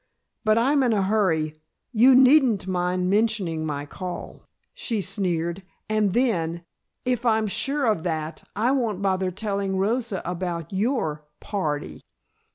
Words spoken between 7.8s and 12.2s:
of that, I won't bother telling Rosa about your party!"